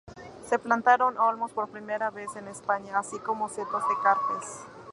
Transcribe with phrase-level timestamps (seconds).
[0.43, 4.65] Se plantaron olmos por primera vez en España, así como setos de carpes.